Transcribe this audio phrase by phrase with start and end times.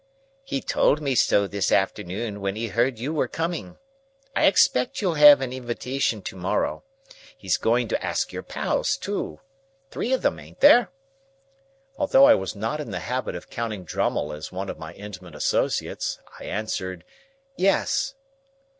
[0.43, 3.77] "He told me so this afternoon when he heard you were coming.
[4.35, 6.83] I expect you'll have an invitation to morrow.
[7.37, 9.41] He's going to ask your pals, too.
[9.91, 10.89] Three of 'em; ain't there?"
[11.97, 15.35] Although I was not in the habit of counting Drummle as one of my intimate
[15.35, 17.03] associates, I answered,
[17.55, 18.15] "Yes."